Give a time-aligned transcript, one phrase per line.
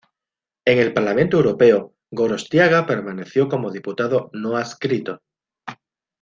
[0.65, 5.21] En el Parlamento Europeo, Gorostiaga permaneció como diputado no adscrito.